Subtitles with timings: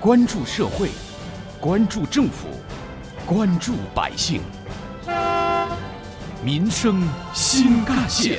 [0.00, 0.90] 关注社会，
[1.60, 2.46] 关注政府，
[3.26, 4.40] 关注百姓，
[6.40, 7.02] 民生
[7.34, 8.38] 新干线。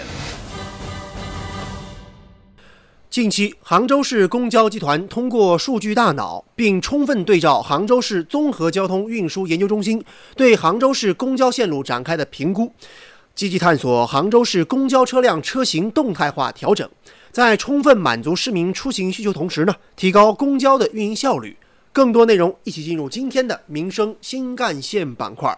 [3.09, 10.01] 近期，杭州市公交集团通过数据大脑，并充分对照杭州市综合交通运输研究中心
[10.37, 12.71] 对杭州市公交线路展开的评估，
[13.35, 16.89] 积极探索杭州市公交车辆车型动态化调整。
[17.31, 21.55] 在充分满足市民出行需求同时呢，提高公交的运营效率。
[21.91, 25.57] 更多内容，一起进入今天的民生新干线板块，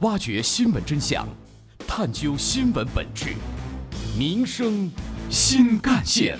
[0.00, 1.28] 挖掘新闻真相，
[1.86, 3.34] 探究新闻本质，
[4.18, 4.90] 民生
[5.28, 6.36] 新干线。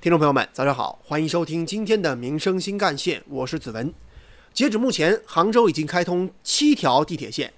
[0.00, 3.92] 听众朋友们，早上好，欢迎收听今天的民生新干线，我是子文。
[4.52, 7.52] 截止目前，杭州已经开通七条地铁线。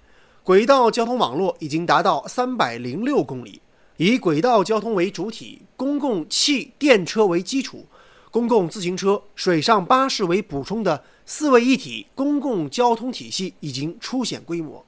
[0.45, 3.63] 轨道交通网络已经达到三百零六公里，
[3.97, 7.87] 以轨道交通为主体，公共汽电车为基础，
[8.29, 14.85] 公共自行车、水上巴士为补充的四位一体公共交通体系已经初显规模。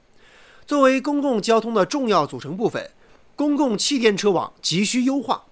[0.67, 2.91] 作为公共交通的重要组成部分，
[3.37, 5.45] 公共汽电车网急需优化。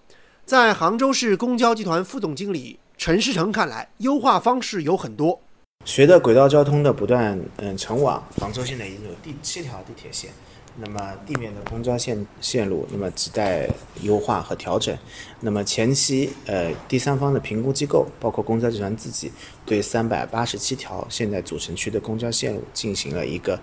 [0.46, 5.40] 在杭州市公交集团副总经理陈世成看来，优化方式有很多。
[5.86, 10.32] 随着轨道交通的不断嗯成网，杭州现在已经有第七条地铁线，
[10.78, 13.70] 那么地面的公交线线路，那么亟待
[14.02, 14.98] 优化和调整。
[15.42, 19.30] 那么前期呃第三方的评估机构，包括公交集团自己，
[19.66, 23.60] 对三百八十七条现在主城区的公交线路进行了一个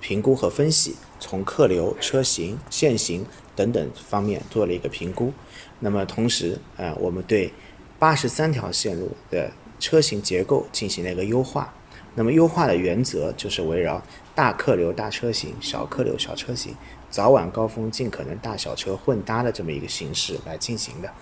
[0.00, 3.24] 评估和分析，从客流、车型、限行
[3.56, 5.32] 等等方面做了一个评估。
[5.80, 7.50] 那么同时呃我们对
[7.98, 9.50] 八十三条线路的
[9.82, 11.74] 车型结构进行了一个优化，
[12.14, 14.00] 那么优化的原则就是围绕
[14.32, 16.72] 大客流大车型、小客流小车型、
[17.10, 21.12] 早晚高峰尽可能大小车混搭的这么一个形式来进行的。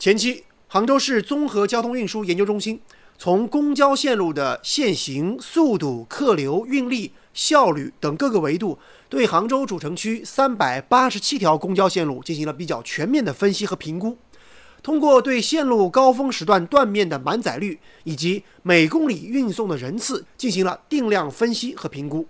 [0.00, 2.80] 前期，杭州市综合交通运输研究中心
[3.16, 8.76] 从公交线路的限行、速度、客流、运力、效率等各个维度，
[9.08, 14.18] 对杭州主城区三百八十七条公交线路进行了比较全面的分析和评估。
[14.82, 22.26] 通过对线路高峰时段断面的满载率以及每公里运送的人次进行了定量分析和评估，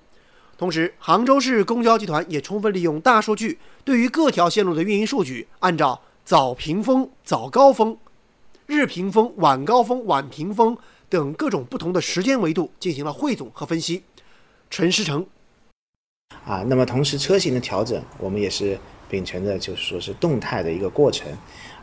[0.56, 7.96] 同时，杭州市公交集团也充分利用大数据，对于各条线路的运营数据，按照早平峰、早高峰、
[8.66, 10.76] 日平峰、晚高峰、晚平峰
[11.08, 14.02] 等各种不同的时间维度进行了汇总和分析。
[14.68, 15.24] 陈思成，
[16.44, 18.78] 啊，那么同时车型的调整，我们也是
[19.08, 21.26] 秉承的，就是说是动态的一个过程。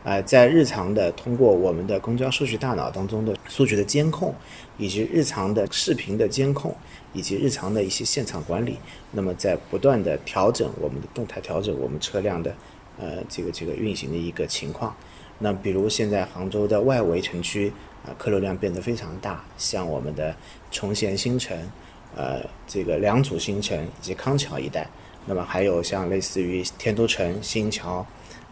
[0.06, 4.32] 呃，在日常的通过我们的公交数据大脑当中的数据的监控，
[4.78, 6.72] 以及日常的视频的监控，
[7.12, 8.78] 以及日常的一些现场管理，
[9.10, 12.54] 那么在不断的调整我们的动态调整我们车辆的
[13.00, 14.94] 呃这个这个运行的一个情况。
[15.40, 17.72] 那比如现在杭州的外围城区
[18.04, 20.32] 啊客流量变得非常大，像我们的
[20.70, 21.58] 崇贤新城、
[22.14, 24.88] 呃这个良渚新城以及康桥一带，
[25.26, 28.06] 那么还有像类似于天都城、新桥。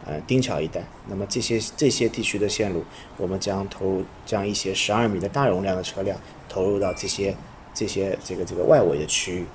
[0.07, 2.85] 呃，丁桥一带，那么这些这些地区的线路，
[3.17, 7.35] 我们将投入将一些十二米的大容量的车辆投入到这些
[7.73, 9.47] 这些这个这个外围的区域。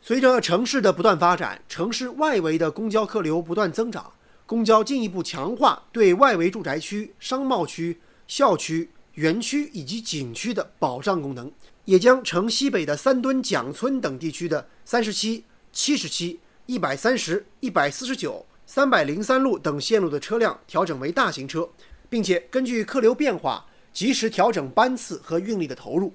[0.00, 4.12] 随着城市的不断发展，城市外围的公交客流不断增长，
[4.46, 7.98] 公交进一步强化对外围住宅区、商贸区、
[8.28, 11.50] 校区、园区以及景区的保障功能，
[11.84, 15.42] 也将城西北的三墩、蒋村等地区的三十七、
[15.72, 18.46] 七十七、一百三十、一百四十九。
[18.66, 21.68] 三百零三路等线路的车辆调整为大型车，
[22.08, 26.12] 并且根据客流变化及时调整班次和运力的投入。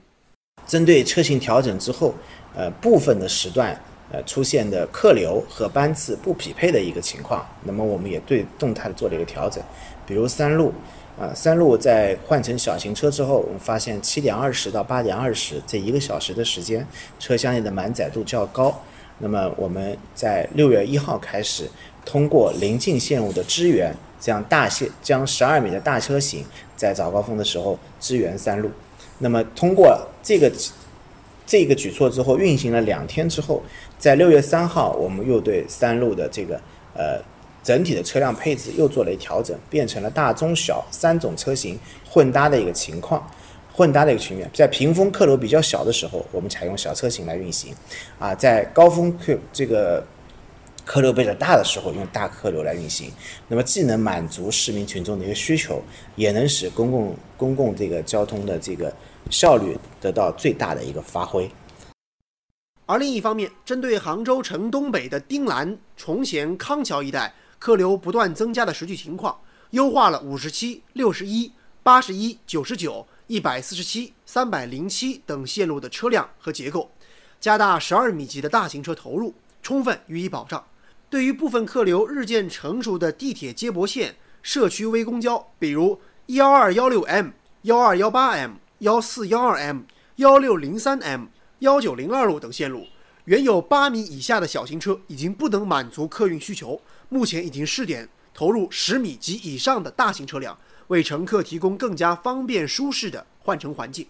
[0.65, 2.15] 针对车型调整之后，
[2.55, 3.79] 呃部分的时段
[4.11, 9.63] 呃出现的客流和班次不匹配的一个情况，那么我们也对动态做了一个调整。
[10.07, 10.73] 比如三路，
[11.19, 16.85] 啊三路在换成小型车之后，我们发现七点二十到八点二十这一个小时的时间，
[17.19, 18.83] 车厢内的满载度较高。
[19.19, 21.69] 那么我们在六月一号开始。
[22.09, 26.43] 通过临近线路的支援，这样大线将十二米的大车型
[26.75, 28.71] 在早高峰的时候支援三路。
[29.19, 30.51] 那么通过这个
[31.45, 33.61] 这个举措之后，运行了两天之后，
[33.99, 36.59] 在六月三号，我们又对三路的这个
[36.95, 37.21] 呃
[37.63, 41.77] 整体的车辆配置又做了一调整，变成了大中小三种车型
[42.09, 43.23] 混搭的一个情况，
[43.71, 44.49] 混搭的一个局面。
[44.51, 47.71] 在屏风客流比较小的时候，我们采用小车型来运行，
[48.17, 50.03] 啊，在高峰客这个。
[50.89, 53.11] 客流比较大的时候，用大客流来运行，
[53.47, 55.83] 那么既能满足市民群众的一个需求，
[56.15, 58.91] 也能使公共公共这个交通的这个
[59.29, 61.47] 效率得到最大的一个发挥。
[62.87, 69.39] 而另一方面，针对杭州城东北的丁兰、崇贤、康桥一带客流不断增加的实际情况，
[69.69, 71.51] 优化了五十七、六十一、
[71.83, 76.89] 八十一、九十九、一百四十七、三百零七等线路的车辆和结构，
[77.39, 80.65] 加大十二米级的大型车投入，充分予以保障。
[81.09, 87.29] 对于部分客流日渐成熟的地铁接驳线、社区微公交，比如幺二幺六 M、
[87.63, 89.81] 幺二幺八 M、幺四幺二 M、
[90.17, 91.25] 幺六零三 M、
[91.59, 92.85] 幺九零二路等线路，
[93.25, 96.79] 原有八米以下的小型车已经不能满足客运需求，
[97.09, 98.07] 目前已经试点。
[98.31, 100.57] 投入十米及以上的大型车辆，
[100.87, 104.07] 为乘客提供更加方便舒适的换乘环境。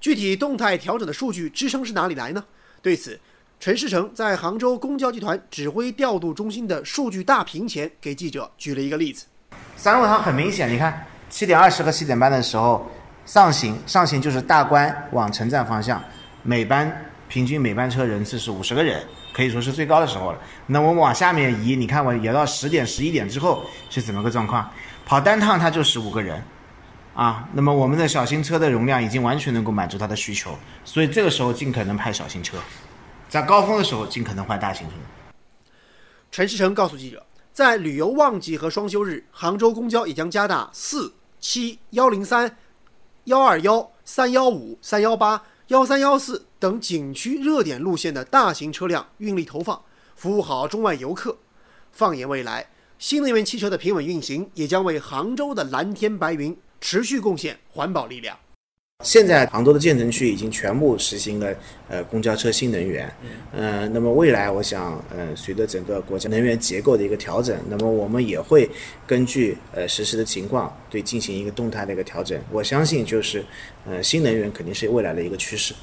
[0.00, 2.44] 具体动态调整的数据支撑是哪里来呢？
[2.82, 3.20] 对此，
[3.58, 9.26] 陈世成在杭州公交集团指挥调度中心的数据大屏前给记者举了一个例子。
[9.76, 12.88] 三路它很明显，你看七点二十和七点半的时候
[13.24, 16.02] 上行，上行就是大关往城站方向，
[16.42, 19.02] 每班平均每班车人次是五十个人。
[19.32, 20.38] 可以说是最高的时候了。
[20.66, 24.66] 那我们往下面移，你看我移到十点、十一点之后是怎么个状况？
[25.04, 26.42] 跑单趟它就十五个人，
[27.14, 30.56] 啊，那么我们的小型车的容量已经完全能够满足它的需求，
[30.86, 32.56] 所以这个时候尽可能派小型车，
[33.36, 34.94] 在高峰的时候尽可能换大型车。
[36.30, 37.22] 陈世成告诉记者，
[37.52, 42.56] 在旅游旺季和双休日，杭州公交也将加大四、七、幺零三、
[43.24, 45.42] 幺二幺、三幺五、三幺八。
[45.66, 49.82] 幺三幺四等景区热点路线的大型车辆运力投放，
[50.14, 51.36] 服务好中外游客。
[51.92, 58.38] 放眼未来，新能源汽车的平稳运行，也将为杭州的蓝天白云持续贡献环保力量。
[59.04, 61.54] 现在杭州的建成区已经全部实行了
[61.88, 63.12] 呃公交车新能源，
[63.52, 68.68] 嗯，那么未来我想，呃，随着整个国家能源结构的一个调整，那么我们也会
[69.06, 72.40] 根据呃实时的情况对进行一个动态的一个调整。
[72.50, 73.44] 我相信就是，
[73.86, 75.74] 呃，新能源肯定是未来的一个趋势。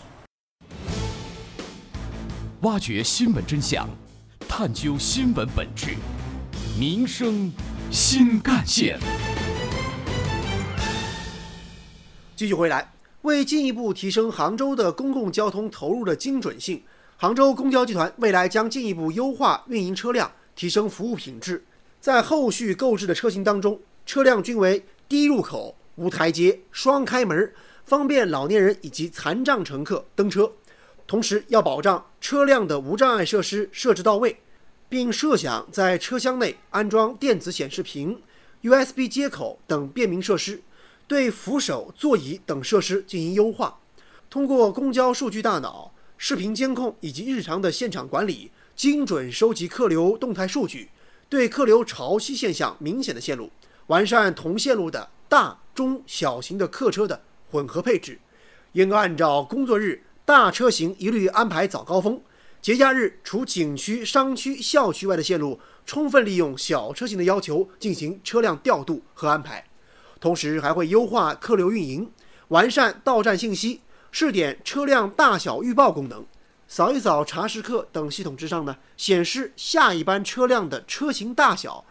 [2.62, 3.88] 挖掘新闻真相，
[4.50, 5.96] 探究新闻本质，
[6.78, 7.52] 民生
[7.90, 9.00] 新干线。
[12.36, 12.93] 继续回来。
[13.24, 16.84] 为进一步提升杭州的公共交通投入的精准性，
[17.16, 21.64] 杭州公交集团未来将进一步优化运营车辆，提升服务品质。
[22.02, 27.54] 在后续购置的车型当中，车辆均为低入口、无台阶、双开门，
[27.86, 30.52] 方便老年人以及残障乘客登车。
[31.08, 34.38] 同时，要保障车辆的无障碍设施设置到位，
[34.90, 38.22] 并设想在车厢内安装电子显示屏、
[38.64, 40.62] USB 接口等便民设施。
[41.08, 43.80] 对扶手、座椅等设施进行优化，
[44.30, 50.90] 通过公交数据大脑、视频监控以及日常的现场管理，精准收集客流动态数据，
[51.30, 53.52] 对客流潮汐现象明显的线路，
[53.88, 57.22] 完善同线路的大、中、小型的客车的
[57.52, 58.20] 混合配置，
[58.72, 62.20] 应按照工作日大车型一律安排早高峰，
[62.62, 69.64] 节假日除景区、商区、校区外的线路，充分利用小车型的要求进行车辆调度和安排。
[70.24, 72.10] 同时还会优化客流运营，
[72.48, 76.26] 完善到站信息，试点车辆大小预报功能，
[76.66, 81.84] 扫一扫查时刻等系统之上呢，显示下一班车辆的车型大小，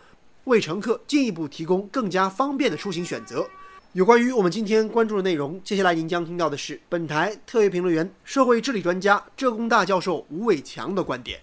[0.44, 3.46] 为乘客进一步提供更加方便的出行选择。
[3.92, 11.38] 有关于我们今天关注的内容，接下来您将听到的是本台特约评论员、社会治理专家、浙工大教授吴伟强的观点。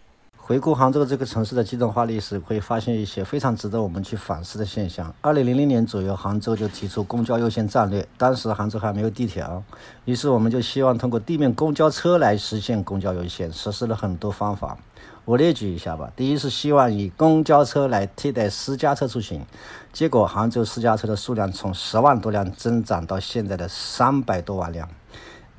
[0.50, 5.14] 回顾杭州这个城市的机动化历史，会发现一些非常值得我们去反思的现象。
[5.22, 9.62] 二零零零年左右，杭州就提出公交优先战略，当时杭州还没有地铁啊，
[10.06, 14.76] 于是我们就希望通过地面公交车来实现公交优先，实施了很多方法。
[15.24, 16.12] 我列举一下吧。
[16.16, 19.46] 第一是希望以公交车来替代私家车出行，
[19.94, 24.90] 结果杭州私家车的数量从十万多辆增长到现在的三百多万辆。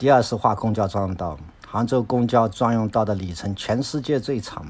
[0.01, 1.39] 第二是划公交专用道。
[1.73, 4.67] 杭州公交专用道的里程全世界最长。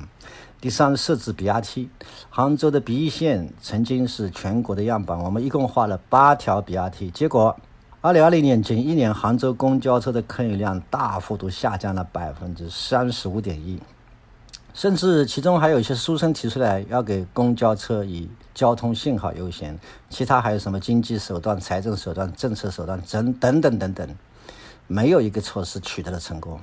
[0.61, 1.89] 第三，设置 BRT。
[2.29, 7.57] 杭州的 B 线曾经是全国的样板，我们一共画了八条 BRT，结果，
[8.03, 13.81] 二零二零年仅一年，杭州公交车的客运量大幅度下降了百分之三十五点一，
[14.75, 19.79] 甚至其中还有一些书生提出来要给公交车以交通信号优先，
[20.11, 24.17] 其他还有什么经济手段、财政手段、政策手段等等等等等，
[24.87, 26.61] 没有一个措施取得了成功。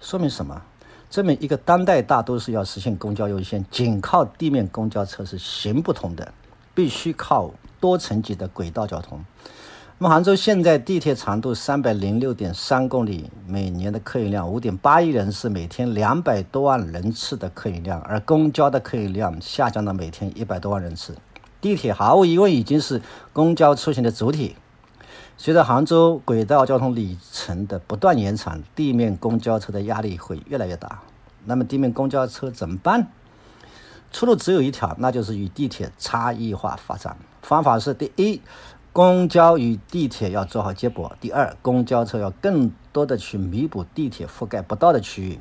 [0.00, 0.62] 说明什么？
[1.08, 6.32] 证明一个当代大都市要实现公交优先，仅靠地面公交车是行不通的，
[6.74, 7.50] 必须靠
[7.80, 9.24] 多层级的轨道交通。
[9.98, 21.16] 那么，杭州现在地铁长度三百零六点三公里，每年的客运量五点八亿人次，每天两百多万人次的客运量，而公交的客运量下降到每天一百多万人次。
[21.60, 23.00] 地铁毫无疑问已经是
[23.32, 24.56] 公交出行的主体。
[25.38, 31.02] 随着杭州轨道交通里程的不断延长，地面公交车的压力会越来越大。
[31.44, 33.08] 那么，地面公交车怎么办？
[34.10, 37.18] 出路只有一条，那就是与地铁差异化发展。
[37.42, 38.40] 方法是：第一，
[38.94, 45.38] 公交与地铁要做好接驳；第二，公交车要更多的去弥补地铁覆盖不到的区域；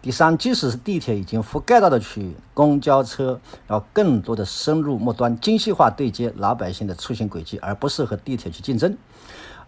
[0.00, 8.96] 第三，即使是地铁已经覆盖到的区域，公交车要更多的深入末端，精细化对接老百姓的出行轨迹，而不是和地铁去竞争。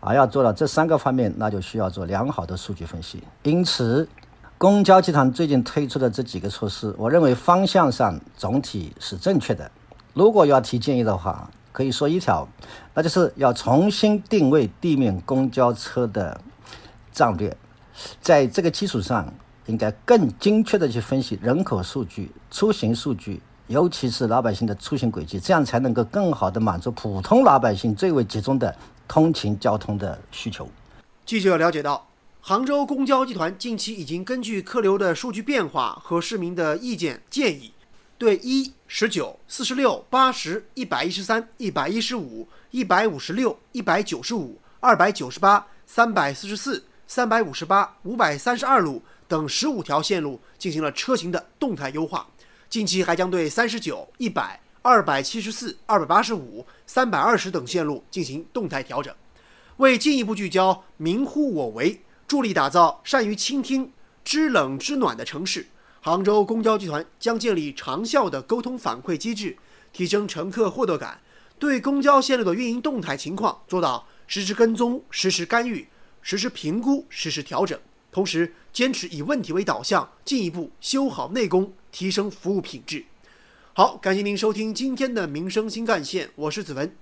[0.06, 3.22] 而要做到这三个方面，那就需要做良好的数据分析。
[3.42, 4.06] 因此，
[4.58, 9.70] 公交集团最近推出的这几个措施，我认为方向上总体是正确的。
[10.12, 12.46] 如果要提建议的话，可以说一条，
[12.92, 16.38] 那就是要重新定位地面公交车的
[17.10, 17.56] 战略，
[18.20, 19.32] 在这个基础上，
[19.64, 28.74] 应该更精确的去分析人口数据、出行数据，尤其是老百姓的出行轨迹，这样才能够更好的满足普通老百姓最为集中的。
[29.06, 30.66] 通勤交通的需求。
[31.26, 32.08] 记者了解到，
[32.40, 37.74] 杭州公交集团近期已经根据客流的数据变化和市民的意见建议，
[38.16, 52.26] 对一、十九、四十六、八十、一百一十三、一百一十五、一百五十六、一百九十五、二百九十八、三百四十四、三百五十八、五百三十二路等十五条线路进行了车型的动态优化。
[52.74, 54.60] 近期还将对三十九、一百。
[54.82, 59.14] 二百七十四、二百八十五、三百二十等线路进行动态调整，
[59.76, 63.92] 为进一步聚焦民乎我为，助力打造善于倾听、
[64.24, 65.68] 知冷知暖的城市。
[66.00, 69.56] 杭州公交集团将建立长效的沟通反馈机制，
[69.92, 71.20] 提升乘客获得感，
[71.60, 75.86] 对公交线路的运营动态情况做到实时跟踪、实时干预、
[76.20, 77.78] 实时评估、实时调整，
[78.10, 83.04] 同时坚持以问题为导向，进一步修好内功，提升服务品质。
[83.72, 86.92] 好，感谢您收听今天的民生新干线，我是子文，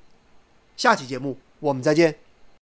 [0.77, 2.22] 下期节目我们再见。